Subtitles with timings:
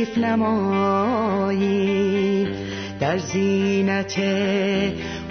[0.00, 1.68] توصیف نمایی.
[3.00, 4.20] در زینت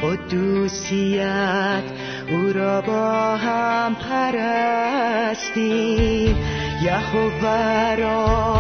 [0.02, 1.84] قدوسیت
[2.32, 5.56] او را با هم پرستیم.
[6.84, 8.56] یهوه را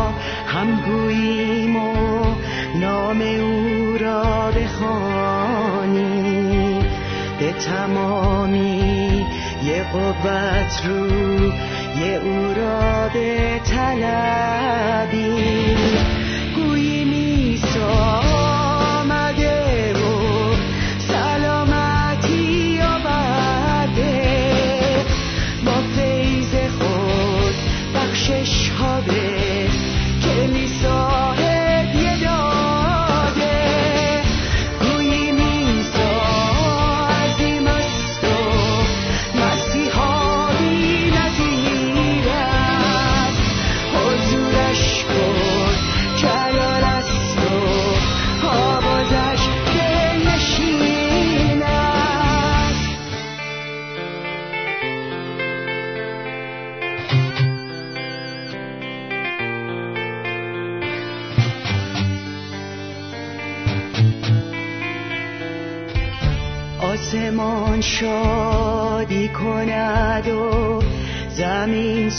[0.47, 2.25] هم گوییم و
[2.75, 5.79] نام او را بخوانیم.
[7.39, 9.25] به تمامی
[9.63, 11.51] یه قوت رو
[11.97, 16.08] یه او را به طلبیم گوییم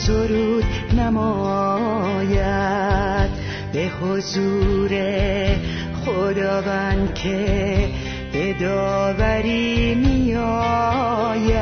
[0.06, 0.64] سرود
[0.98, 2.40] نماید.
[3.72, 4.90] به حضور
[6.04, 7.88] خداوند که
[8.32, 11.60] به داوری میآید.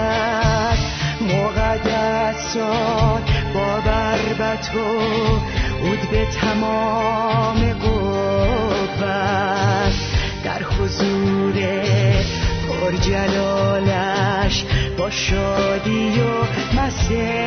[1.21, 3.23] مقدسات
[3.55, 4.79] با بربت و
[5.85, 8.39] اود به تمام قوت.
[10.45, 11.55] در حضور
[12.69, 14.65] پر جلالش
[14.99, 16.25] با شادی و
[16.81, 17.38] مسرت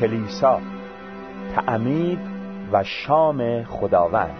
[0.00, 0.60] کلیسا
[1.54, 2.18] تعمید
[2.72, 4.36] و شام خداوند.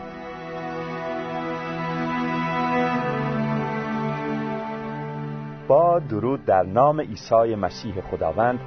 [5.68, 8.60] با درود در نام عیسی مسیح خداوند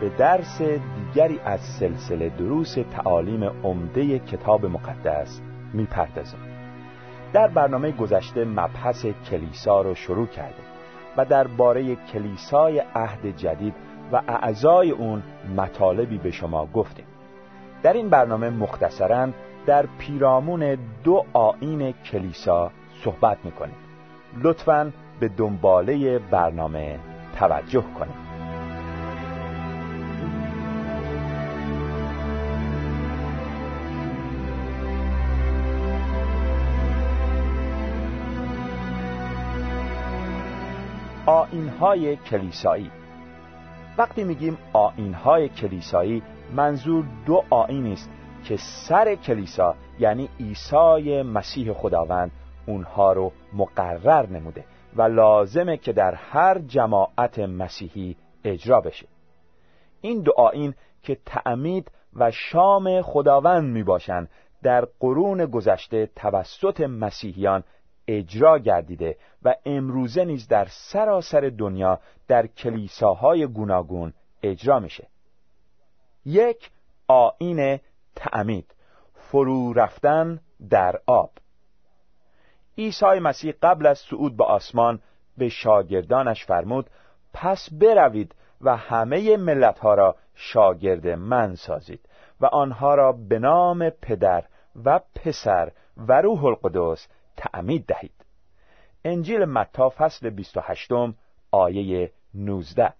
[0.00, 5.40] به درس دیگری از سلسله دروس تعالیم عمده کتاب مقدس
[5.74, 6.40] می‌پردازیم.
[7.32, 10.62] در برنامه گذشته مبحث کلیسا رو شروع کرده
[11.16, 15.22] و درباره کلیسای عهد جدید و اعضای اون
[15.56, 17.06] مطالبی به شما گفتیم.
[17.82, 19.28] در این برنامه مختصرا
[19.66, 22.70] در پیرامون دو آین کلیسا
[23.04, 23.76] صحبت می‌کنیم.
[24.42, 26.98] لطفا به دنباله برنامه
[27.38, 28.28] توجه کنید.
[41.80, 42.90] های کلیسایی
[43.98, 44.58] وقتی میگیم
[45.24, 46.22] های کلیسایی
[46.54, 48.10] منظور دو آین است
[48.44, 52.30] که سر کلیسا یعنی عیسی مسیح خداوند
[52.66, 54.64] اونها رو مقرر نموده
[54.96, 59.06] و لازمه که در هر جماعت مسیحی اجرا بشه.
[60.00, 64.30] این دو آین که تعمید و شام خداوند می باشند
[64.62, 67.64] در قرون گذشته توسط مسیحیان
[68.08, 74.12] اجرا گردیده و امروزه نیز در سراسر دنیا در کلیساهای گوناگون
[74.42, 75.06] اجرا میشه.
[76.24, 76.70] یک
[77.08, 77.80] آین
[78.16, 78.74] تعمید
[79.14, 80.40] فرو رفتن
[80.70, 81.30] در آب.
[82.78, 85.00] عیسی مسیح قبل از صعود به آسمان
[85.38, 86.90] به شاگردانش فرمود
[87.34, 92.08] پس بروید و همه ملتها را شاگرد من سازید
[92.40, 94.44] و آنها را به نام پدر
[94.84, 97.08] و پسر و روح القدس
[97.38, 98.24] تعمید دهید.
[99.04, 100.92] انجیل متا فصل 28
[101.50, 102.92] آیه 19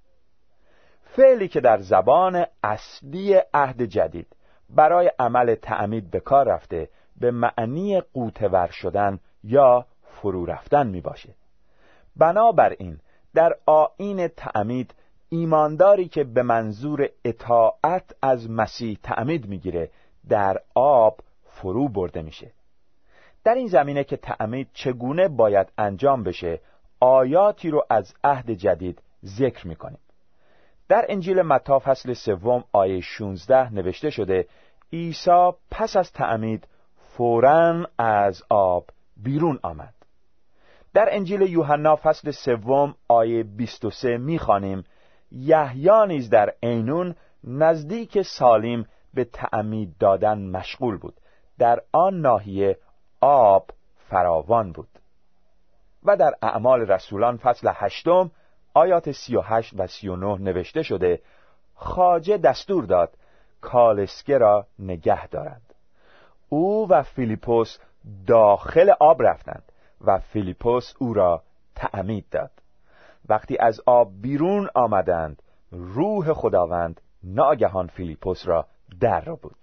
[1.02, 4.36] فعلی که در زبان اصلی عهد جدید
[4.70, 11.34] برای عمل تعمید به کار رفته به معنی قوتور شدن یا فرو رفتن می باشه
[12.16, 13.00] بنابراین
[13.34, 14.94] در آین تعمید
[15.28, 19.90] ایمانداری که به منظور اطاعت از مسیح تعمید می‌گیره
[20.28, 22.52] در آب فرو برده میشه.
[23.48, 26.60] در این زمینه که تعمید چگونه باید انجام بشه
[27.00, 29.98] آیاتی رو از عهد جدید ذکر می‌کنیم.
[30.88, 34.46] در انجیل متا فصل سوم آیه 16 نوشته شده
[34.92, 38.84] عیسی پس از تعمید فورا از آب
[39.16, 39.94] بیرون آمد.
[40.94, 44.84] در انجیل یوحنا فصل سوم آیه 23 می‌خوانیم
[45.32, 47.14] یحیی نیز در عینون
[47.44, 51.14] نزدیک سالیم به تعمید دادن مشغول بود.
[51.58, 52.78] در آن ناحیه
[53.20, 54.88] آب فراوان بود.
[56.04, 58.30] و در اعمال رسولان فصل هشتم
[58.74, 61.20] آیات سی و هشت و سی و نه نوشته شده
[61.74, 63.14] خاجه دستور داد
[63.60, 65.74] کالسکه را نگه دارند.
[66.48, 67.78] او و فیلیپوس
[68.26, 71.42] داخل آب رفتند و فیلیپوس او را
[71.76, 72.50] تعمید داد.
[73.28, 78.66] وقتی از آب بیرون آمدند روح خداوند ناگهان فیلیپوس را
[79.00, 79.56] در را بود.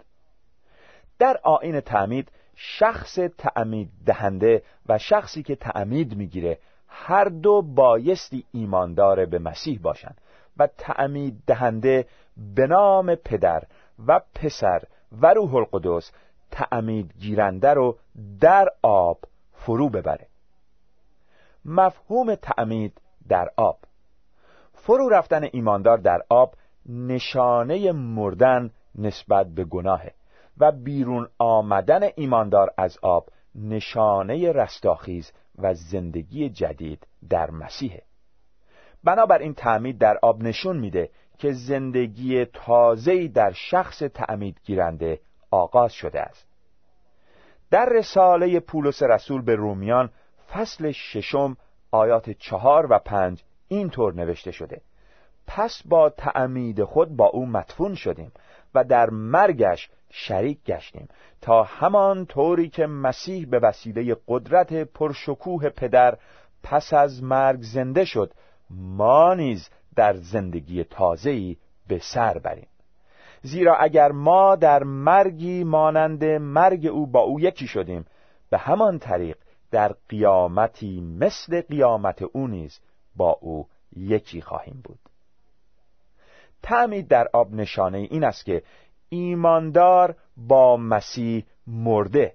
[1.18, 6.58] در آین تعمید شخص تعمید دهنده و شخصی که تعمید می‌گیره
[6.88, 10.20] هر دو بایستی ایماندار به مسیح باشند
[10.56, 12.06] و تعمید دهنده
[12.54, 13.62] به نام پدر
[14.06, 14.82] و پسر
[15.22, 16.12] و روح القدس
[16.50, 17.98] تعمید گیرنده رو
[18.40, 19.18] در آب
[19.52, 20.26] فرو ببره.
[21.64, 23.78] مفهوم تعمید در آب.
[24.72, 26.54] فرو رفتن ایماندار در آب
[26.86, 30.12] نشانه مردن نسبت به گناهه.
[30.58, 38.02] و بیرون آمدن ایماندار از آب نشانه رستاخیز و زندگی جدید در مسیحه.
[39.04, 45.20] بنابراین تعمید در آب نشون میده که زندگی تازه‌ای در شخص تعمید گیرنده
[45.50, 46.46] آغاز شده است.
[47.70, 50.10] در رساله پولس رسول به رومیان
[50.52, 51.56] فصل ششم
[51.90, 54.80] آیات چهار و پنج اینطور نوشته شده
[55.46, 58.32] پس با تعمید خود با او مدفون شدیم
[58.74, 61.08] و در مرگش شریک گشتیم.
[61.40, 66.18] تا همان طوری که مسیح به وسیله قدرت پرشکوه پدر
[66.62, 68.32] پس از مرگ زنده شد
[68.70, 71.56] ما نیز در زندگی تازه‌ای
[71.88, 72.68] به سر بریم.
[73.42, 78.04] زیرا اگر ما در مرگی مانند مرگ او با او یکی شدیم
[78.50, 79.36] به همان طریق
[79.70, 82.80] در قیامتی مثل قیامت او نیز
[83.16, 84.98] با او یکی خواهیم بود.
[86.66, 88.62] تعمید در آب نشانه این است که
[89.08, 92.34] ایماندار با مسیح مرده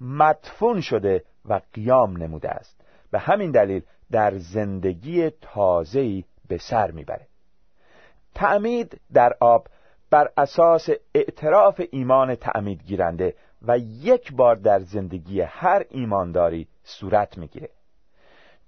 [0.00, 2.80] مدفون شده و قیام نموده است.
[3.10, 7.26] به همین دلیل در زندگی تازه‌ای به سر می‌بره.
[8.34, 9.66] تعمید در آب
[10.10, 17.70] بر اساس اعتراف ایمان تعمید گیرنده و یک بار در زندگی هر ایمانداری صورت می‌گیره.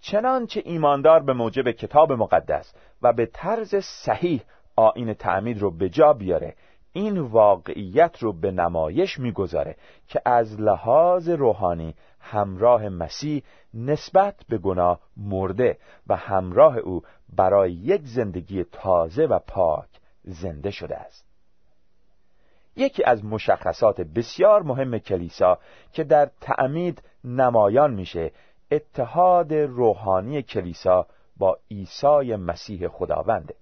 [0.01, 4.43] چنانچه ایماندار به موجب کتاب مقدس و به طرز صحیح
[4.79, 6.55] آین تعمید رو به جا بیاره.
[6.93, 9.77] این واقعیت رو به نمایش می‌گذاره
[10.09, 13.43] که از لحاظ روحانی همراه مسیح
[13.75, 17.03] نسبت به گناه مرده و همراه او
[17.37, 19.89] برای یک زندگی تازه و پاک
[20.25, 21.27] زنده شده است.
[22.77, 25.59] یکی از مشخصات بسیار مهم کلیسا
[25.93, 28.33] که در تعمید نمایان میشه
[28.71, 31.07] اتحاد روحانی کلیسا
[31.37, 33.55] با عیسی مسیح خداونده.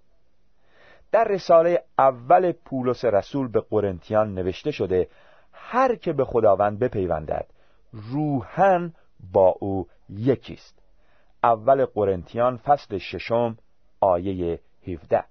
[1.16, 5.08] در رساله اول پولس رسول به قرنتیان نوشته شده
[5.52, 7.46] هر که به خداوند بپیوندد
[7.92, 8.92] روحن
[9.32, 10.78] با او یکیست.
[11.44, 13.56] اول قرنتیان فصل ششم
[14.00, 15.24] آیه 17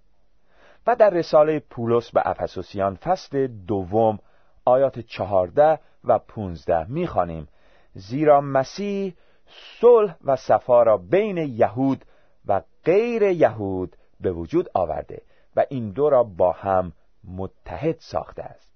[0.88, 4.20] و در رساله پولس به افسوسیان فصل دوم
[4.65, 7.48] آیات چهارده و پونزده می‌خوانیم.
[7.94, 9.15] زیرا مسیح
[9.82, 12.06] صلح و صفا را بین یهود
[12.46, 15.22] و غیر یهود به وجود آورده.
[15.55, 16.93] و این دو را با هم
[17.24, 18.74] متحد ساخته است.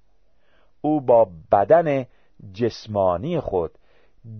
[0.81, 2.05] او با بدن
[2.53, 3.71] جسمانی خود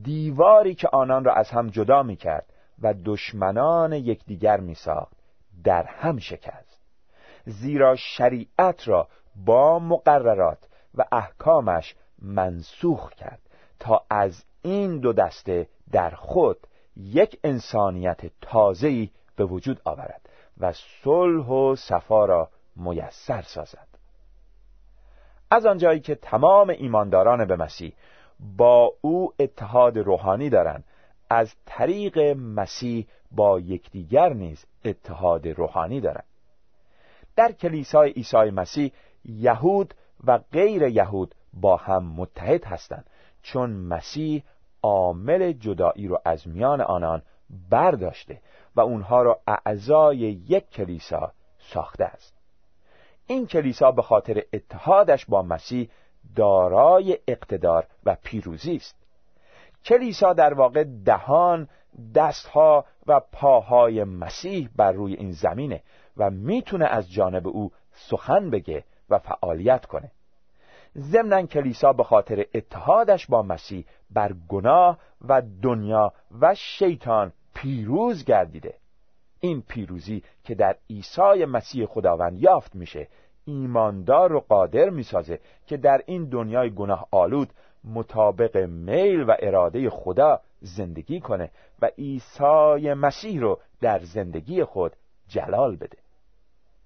[0.04, 2.46] دیواری که آنان را از هم جدا می کرد
[2.82, 5.18] و دشمنان یکدیگر می ساخت
[5.64, 6.80] در هم شکست.
[7.46, 9.08] زیرا شریعت را
[9.46, 13.40] با مقررات و احکامش منسوخ کرد
[13.80, 20.29] تا از این دو دسته در خود یک انسانیت تازه‌ای به وجود آورد.
[20.60, 20.74] و
[21.04, 23.88] صلح و صفا را میسر سازد.
[25.52, 27.94] از آنجایی که تمام ایمانداران به مسیح
[28.58, 30.84] با او اتحاد روحانی دارند
[31.30, 36.24] از طریق مسیح با یکدیگر نیز اتحاد روحانی دارند.
[37.36, 38.92] در کلیسای عیسی مسیح
[39.26, 43.10] یهود و غیر یهود با هم متحد هستند
[43.42, 44.44] چون مسیح
[44.84, 47.22] عامل جدایی رو از میان آنان
[47.70, 48.42] برداشته
[48.76, 52.34] و اونها را اعضای یک کلیسا ساخته است.
[53.28, 55.90] این کلیسا به خاطر اتحادش با مسیح
[56.36, 58.96] دارای اقتدار و پیروزی است.
[59.86, 61.68] کلیسا در واقع دهان
[62.16, 65.84] دستها و پاهای مسیح بر روی این زمینه
[66.18, 70.12] و می‌تونه از جانب او سخن بگه و فعالیت کنه.
[70.98, 74.98] ضمنا کلیسا به خاطر اتحادش با مسیح بر گناه
[75.28, 78.74] و دنیا و شیطان پیروز گردیده.
[79.40, 83.08] این پیروزی که در عیسی مسیح خداوند یافت میشه
[83.46, 87.50] ایماندار و قادر می‌سازه که در این دنیای گناه آلود
[87.84, 91.52] مطابق میل و اراده خدا زندگی کنه
[91.82, 94.96] و عیسی مسیح رو در زندگی خود
[95.28, 95.98] جلال بده.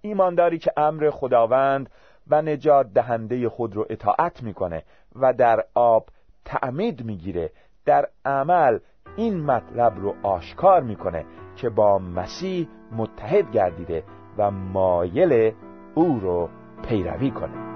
[0.02, 1.90] ایمانداری که امر خداوند
[2.28, 4.84] و نجات دهنده خود رو اطاعت می‌کنه
[5.16, 6.10] و در آب
[6.46, 7.52] تعمید می‌گیره
[7.86, 8.80] در عمل
[9.16, 12.68] این مطلب رو آشکار می‌کنه که با مسیح
[12.98, 14.04] متحد گردیده
[14.38, 15.54] و مایل
[15.96, 16.50] او رو
[16.88, 17.73] پیروی کنه.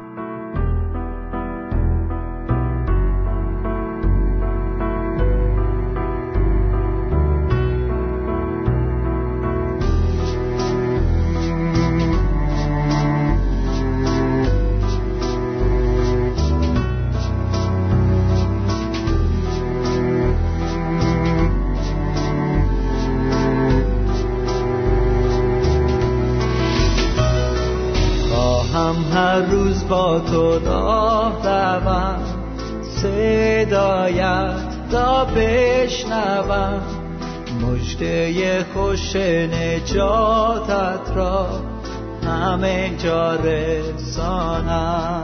[39.07, 41.47] خوش نجاتت را
[42.25, 45.23] همه جا رسانم.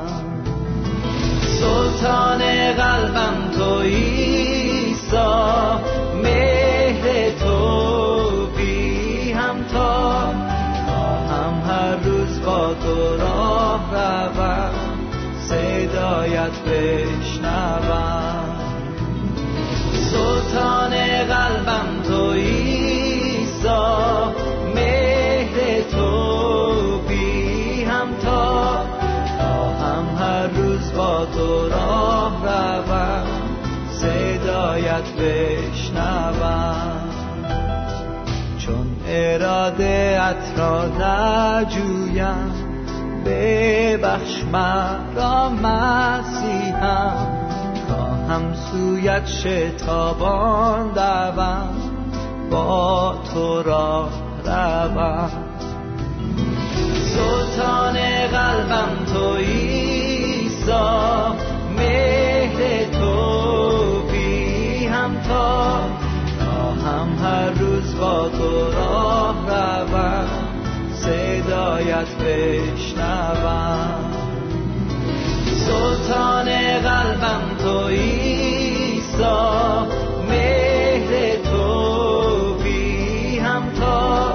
[1.41, 2.39] سلطان
[2.73, 5.31] قلبم تو ایسا
[6.23, 10.11] مهر تو بی همتا.
[11.29, 14.71] هم هر روز با تو راه روم
[15.39, 18.43] صدایت بشنوم.
[20.11, 21.02] سلطان
[31.43, 33.25] تو راه روم
[33.91, 36.75] صدایت بشنوم.
[38.57, 42.51] چون اراده ات را نجویم
[43.25, 47.27] ببخش مرا مسیحم.
[47.87, 51.75] خواهم سویت شتابان دوم
[52.51, 54.09] با تو را
[54.45, 55.31] روم.
[57.13, 57.93] سلطان
[58.31, 59.35] قلبم تو
[60.63, 61.35] ایسا
[61.77, 65.79] مهر تو بی همتا
[66.39, 70.27] خواهم هر روز با تو راه روم
[70.93, 74.11] صدایت بشنوم.
[75.45, 76.45] سلطان
[76.79, 79.41] قلبم تو ایسا
[80.29, 84.33] مهر تو بی همتا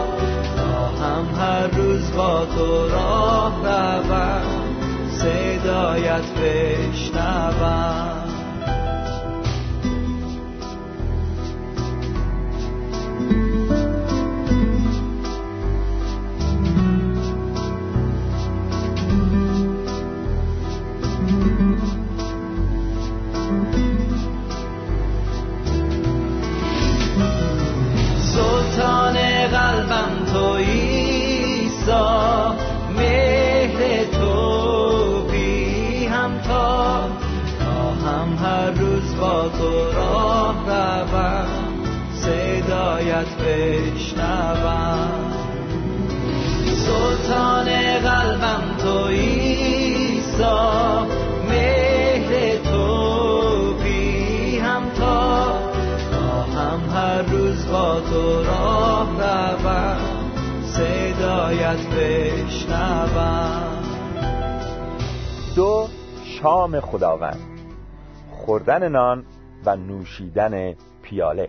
[0.57, 4.08] خواهم هر روز با تو راه روم
[5.79, 8.18] صدایت بشنوم.
[39.59, 41.47] تو راه روم
[42.15, 45.09] صدایت بشنوم.
[46.77, 47.65] سلطان
[47.99, 50.61] قلبم تو ایسا
[51.49, 55.53] مهر تو بی همتا
[56.57, 59.99] هم هر روز با تو راه روم
[60.63, 63.49] صدایت بشنوم.
[65.57, 65.89] دو
[66.25, 67.41] شام خداوند.
[68.33, 69.25] خوردن نان
[69.69, 71.49] و نوشیدن پیاله.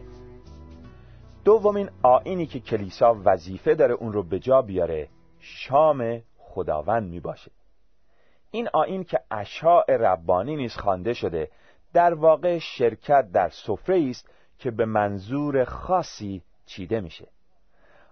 [1.45, 5.07] دومین آینی که کلیسا وظیفه داره اون رو به جا بیاره
[5.39, 7.51] شام خداوند می باشه.
[8.51, 11.49] این آین که اشاع ربانی نیز خوانده شده
[11.93, 17.27] در واقع شرکت در سفره است که به منظور خاصی چیده میشه.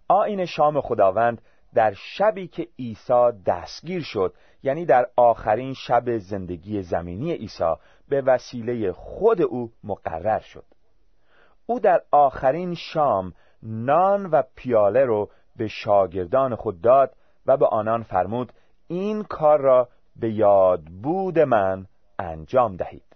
[0.08, 1.42] آین شام خداوند
[1.78, 7.74] در شبی که عیسی دستگیر شد یعنی در آخرین شب زندگی زمینی عیسی
[8.10, 10.66] به وسیله خود او مقرر شد.
[11.66, 17.16] او در آخرین شام نان و پیاله رو به شاگردان خود داد
[17.46, 18.54] و به آنان فرمود
[18.88, 21.88] این کار را به یاد بود من
[22.20, 23.16] انجام دهید.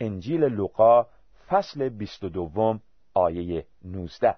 [0.00, 1.06] انجیل لوقا
[1.48, 2.78] فصل 22
[3.14, 4.34] آیه 19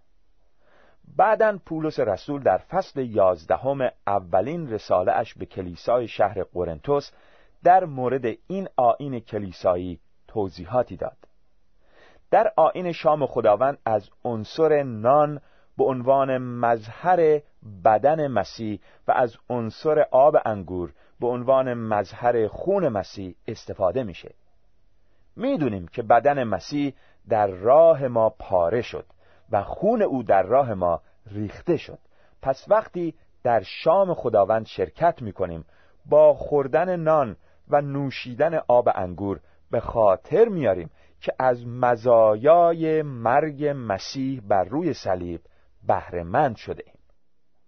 [1.16, 7.10] بعدا پولس رسول در فصل یازدهم اولین رساله اش به کلیسای شهر قرنتوس
[7.64, 11.16] در مورد این آین کلیسایی توضیحاتی داد.
[12.30, 15.40] در آین شام خداوند از عنصر نان
[15.78, 17.40] به عنوان مظهر
[17.84, 24.34] بدن مسیح و از عنصر آب انگور به عنوان مظهر خون مسیح استفاده میشه.
[25.36, 26.94] می‌دونیم که بدن مسیح
[27.28, 29.06] در راه ما پاره شد.
[29.52, 31.98] و خون او در راه ما ریخته شد.
[32.42, 35.64] پس وقتی در شام خداوند شرکت می‌کنیم
[36.06, 37.36] با خوردن نان
[37.68, 45.40] و نوشیدن آب انگور به خاطر میاریم که از مزایای مرگ مسیح بر روی صلیب
[45.86, 46.96] بهرهمند شده ایم.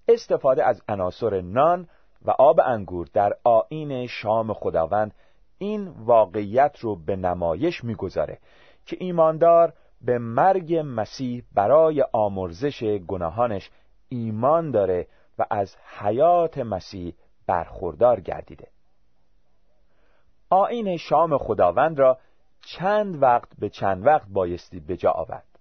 [0.09, 1.89] استفاده از عناصر نان
[2.25, 5.15] و آب انگور در آین شام خداوند
[5.59, 8.39] این واقعیت رو به نمایش می‌گذاره
[8.87, 13.71] که ایماندار به مرگ مسیح برای آمرزش گناهانش
[14.09, 15.07] ایمان داره
[15.39, 17.15] و از حیات مسیح
[17.47, 18.69] برخوردار گردیده.
[20.51, 22.19] آین شام خداوند را
[22.61, 25.59] چند وقت به چند وقت بایستی به جا آورد.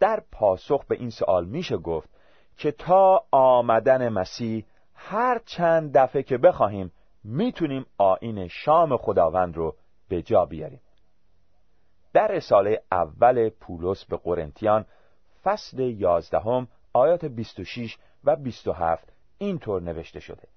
[0.00, 2.08] در پاسخ به این سوال میشه گفت
[2.56, 6.92] که تا آمدن مسیح هر چند دفعه که بخواهیم
[7.24, 9.76] می‌تونیم آین شام خداوند رو
[10.08, 10.80] به جا بیاریم.
[12.12, 14.84] در رساله اول پولس به قرنتیان
[15.44, 20.48] فصل یازدهم آیات 26 و 27 اینطور نوشته شده.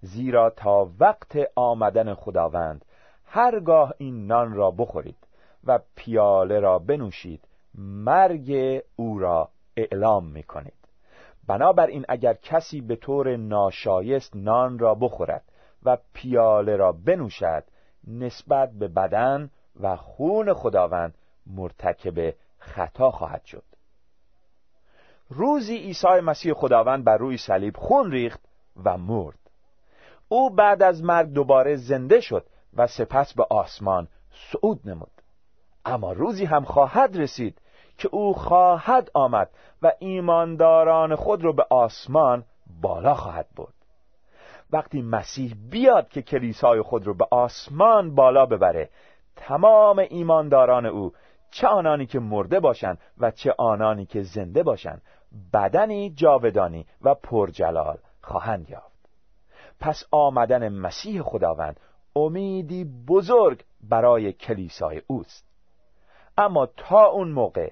[0.00, 2.84] زیرا تا وقت آمدن خداوند
[3.24, 5.26] هرگاه این نان را بخورید
[5.64, 10.74] و پیاله را بنوشید مرگ او را اعلام می کنید
[11.46, 15.42] بنابراین اگر کسی به طور ناشایست نان را بخورد
[15.82, 17.64] و پیاله را بنوشد
[18.06, 19.50] نسبت به بدن
[19.82, 21.14] و خون خداوند
[21.46, 23.62] مرتکب خطا خواهد شد.
[25.30, 28.40] روزی عیسی مسیح خداوند بر روی صلیب خون ریخت
[28.84, 29.38] و مرد.
[30.28, 35.22] او بعد از مرگ دوباره زنده شد و سپس به آسمان صعود نمود.
[35.84, 37.58] اما روزی هم خواهد رسید
[37.98, 39.50] که او خواهد آمد
[39.82, 42.44] و ایمانداران خود را به آسمان
[42.80, 43.74] بالا خواهد برد.
[44.72, 48.90] وقتی مسیح بیاد که کلیسای خود رو به آسمان بالا ببره
[49.36, 51.12] تمام ایمانداران او
[51.50, 55.02] چه آنانی که مرده باشند و چه آنانی که زنده باشند
[55.52, 58.90] بدنی جاودانی و پرجلال خواهند یافت.
[59.80, 61.80] پس آمدن مسیح خداوند
[62.16, 65.50] امیدی بزرگ برای کلیسای اوست.
[66.38, 67.70] اما تا اون موقع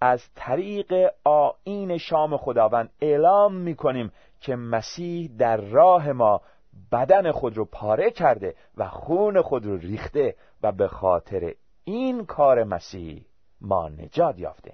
[0.00, 6.40] از طریق آین شام خداوند اعلام می‌کنیم که مسیح در راه ما
[6.92, 11.54] بدن خود رو پاره کرده و خون خود رو ریخته و به خاطر
[11.84, 13.26] این کار مسیح
[13.60, 14.72] ما نجات یافته.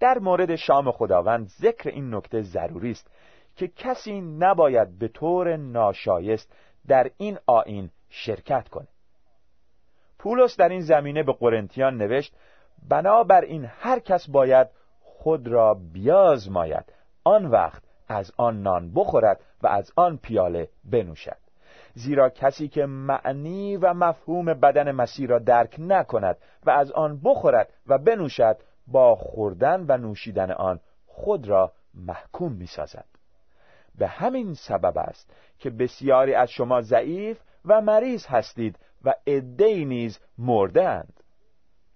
[0.00, 3.10] در مورد شام خداوند ذکر این نکته ضروری است
[3.56, 6.52] که کسی نباید به طور ناشایست
[6.86, 8.88] در این آین شرکت کنه.
[10.18, 12.36] پولس در این زمینه به قرنتیان نوشت
[12.88, 14.68] بنابراین هر کس باید
[15.00, 16.92] خود را بیازماید.
[17.24, 21.36] آن وقت از آن نان بخورد و از آن پیاله بنوشد
[21.94, 27.72] زیرا کسی که معنی و مفهوم بدن مسیح را درک نکند و از آن بخورد
[27.86, 33.04] و بنوشد با خوردن و نوشیدن آن خود را محکوم می سازد.
[33.98, 40.20] به همین سبب است که بسیاری از شما ضعیف و مریض هستید و عدهای نیز
[40.38, 41.22] مردهاند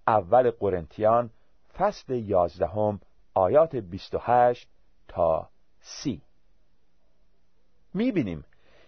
[0.07, 1.29] اول قرنتیان
[1.77, 2.99] فصل یازدهم
[3.33, 4.69] آیات 28
[5.07, 5.49] تا
[5.83, 6.21] سی.
[7.93, 8.45] می‌بینیم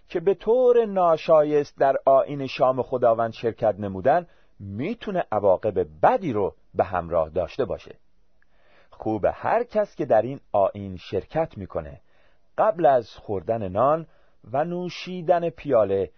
[0.07, 4.27] که به طور ناشایست در آین شام خداوند شرکت نمودن
[4.59, 7.95] می‌تونه عواقب بدی رو به همراه داشته باشه.
[8.89, 12.01] خوب هر کس که در این آین شرکت می‌کنه
[12.57, 14.07] قبل از خوردن نان
[14.51, 16.11] و نوشیدن پیاله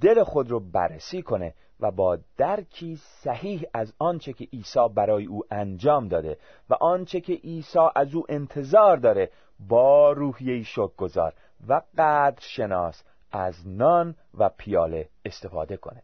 [0.00, 5.42] دل خود رو بررسی کنه و با درکی صحیح از آنچه که عیسی برای او
[5.50, 6.38] انجام داده
[6.70, 9.30] و آنچه که عیسی از او انتظار داره
[9.68, 11.34] با روحیه شک گذار
[11.68, 16.02] و قدر شناس از نان و پیاله استفاده کنه.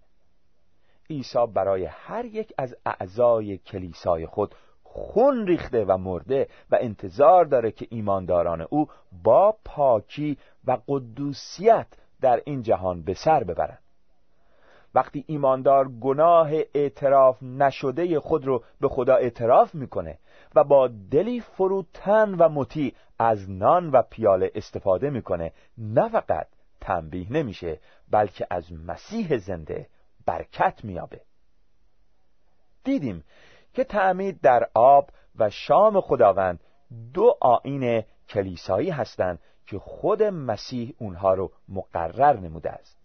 [1.11, 7.71] عیسی برای هر یک از اعضای کلیسای خود خون ریخته و مرده و انتظار داره
[7.71, 8.89] که ایمانداران او
[9.25, 11.87] با پاکی و قدوسیت
[12.21, 13.79] در این جهان به سر ببرند
[14.95, 20.19] وقتی ایماندار گناه اعتراف نشده خود رو به خدا اعتراف می‌کنه
[20.55, 25.53] و با دلی فروتن و مطیع از نان و پیاله استفاده می‌کنه.
[25.79, 26.47] نه فقط
[26.81, 27.81] تنبیه نمیشه
[28.11, 29.87] بلکه از مسیح زنده
[30.27, 31.21] برکت میابه
[32.85, 33.25] دیدیم
[33.73, 36.61] که تعمید در آب و شام خداوند
[37.15, 42.99] دو آین کلیسایی هستند که خود مسیح اونها رو مقرر نموده است.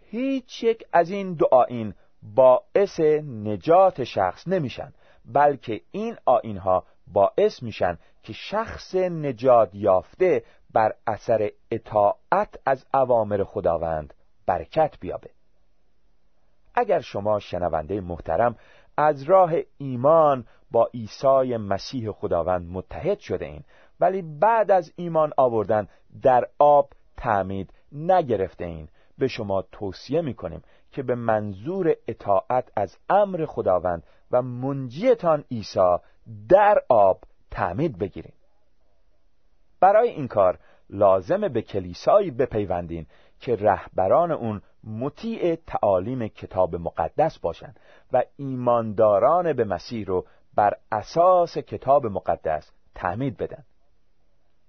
[0.00, 4.92] هیچ یک از این دو آین باعث نجات شخص نمیشن.
[5.32, 13.44] بلکه این آین ها باعث میشن که شخص نجات یافته بر اثر اطاعت از اوامر
[13.44, 14.14] خداوند
[14.46, 15.30] برکت بیابه.
[16.74, 18.56] اگر شما شنونده محترم
[18.96, 23.64] از راه ایمان با عیسی مسیح خداوند متحد شده این
[24.00, 25.88] ولی بعد از ایمان آوردن
[26.22, 28.88] در آب تعمید نگرفته این
[29.18, 30.62] به شما توصیه می کنیم
[30.92, 35.96] که به منظور اطاعت از امر خداوند و منجیتان عیسی
[36.48, 38.34] در آب تعمید بگیرید
[39.80, 40.58] برای این کار
[40.90, 43.06] لازمه به کلیسایی بپیوندین
[43.40, 47.80] که رهبران اون مطیع تعالیم کتاب مقدس باشند
[48.12, 53.64] و ایمانداران به مسیح رو بر اساس کتاب مقدس تعمید بدن.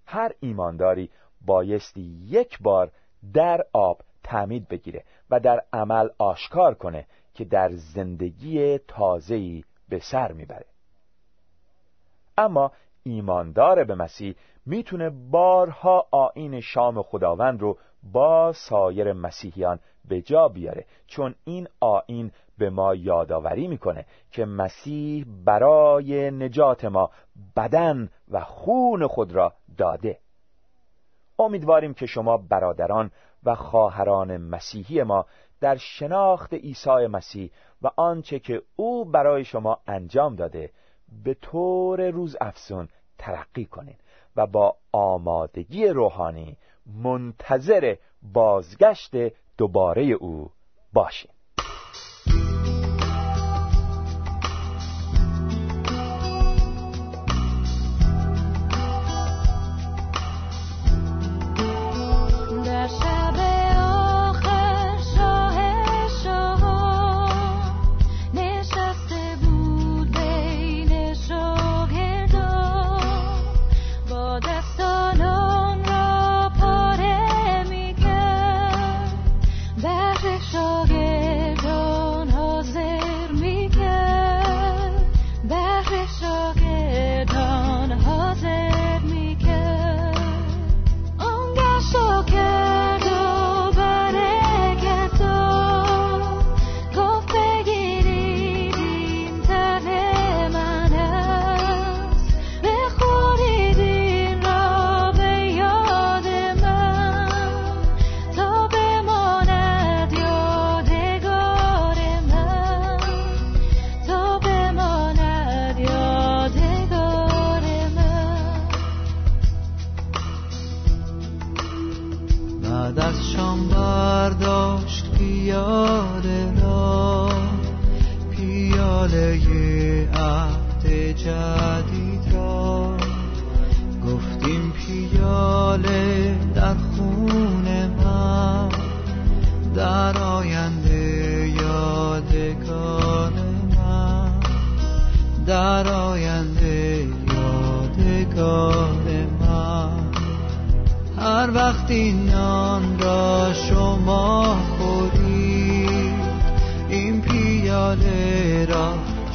[0.05, 1.09] هر ایمانداری
[1.45, 2.91] بایستی یک بار
[3.33, 10.31] در آب تعمید بگیره و در عمل آشکار کنه که در زندگی تازه‌ای به سر
[10.31, 10.65] می‌بره.
[12.37, 12.71] اما
[13.03, 20.85] ایماندار به مسیح می‌تونه بارها آین شام خداوند رو با سایر مسیحیان به جا بیاره
[21.07, 27.09] چون این آین به ما یادآوری می‌کنه که مسیح برای نجات ما
[27.55, 30.19] بدن و خون خود را داده.
[31.39, 33.11] امیدواریم که شما برادران
[33.43, 35.25] و خواهران مسیحی ما
[35.61, 37.51] در شناخت عیسی مسیح
[37.81, 40.71] و آنچه که او برای شما انجام داده
[41.23, 43.99] به طور روز افزون ترقی کنید
[44.35, 47.95] و با آمادگی روحانی منتظر
[48.33, 49.11] بازگشت
[49.57, 50.51] دوباره او
[50.93, 51.30] باشید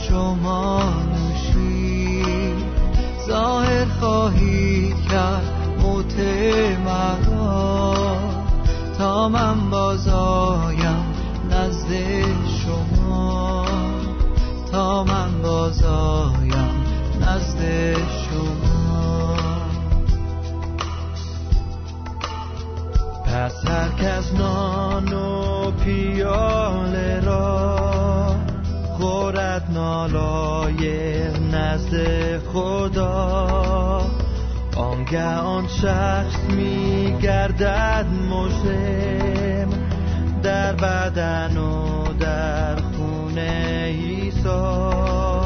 [0.08, 1.16] تا من
[3.26, 5.55] بازایم نزد
[31.86, 34.00] نزد خدا.
[34.76, 39.68] آنگه آن شخص می گردد مسلم
[40.42, 45.44] در بدن و در خونه ایسا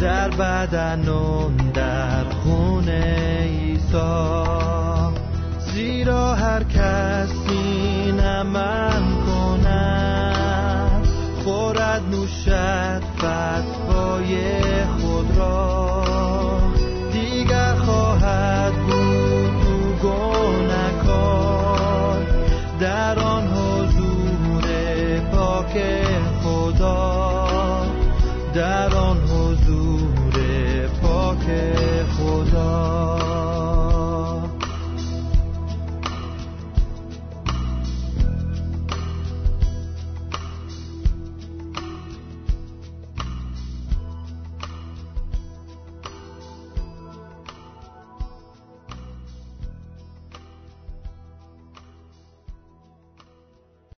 [0.00, 2.24] در بدن و در